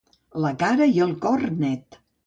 [0.45, 2.05] La cara i el cor net.